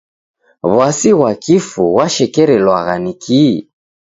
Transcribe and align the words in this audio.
W'asi 0.75 1.11
ghwa 1.17 1.31
kifu 1.43 1.83
ghwashekerelwagha 1.93 2.95
ni 3.03 3.13
kii? 3.23 3.57